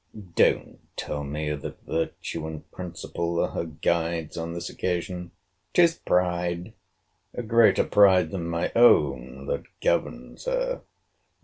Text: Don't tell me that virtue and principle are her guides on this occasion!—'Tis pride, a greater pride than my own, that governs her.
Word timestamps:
Don't 0.35 0.79
tell 0.97 1.23
me 1.23 1.53
that 1.53 1.79
virtue 1.83 2.47
and 2.47 2.71
principle 2.71 3.39
are 3.39 3.49
her 3.49 3.65
guides 3.65 4.35
on 4.35 4.53
this 4.53 4.67
occasion!—'Tis 4.67 5.93
pride, 5.99 6.73
a 7.35 7.43
greater 7.43 7.83
pride 7.83 8.31
than 8.31 8.49
my 8.49 8.71
own, 8.75 9.45
that 9.45 9.61
governs 9.79 10.45
her. 10.45 10.81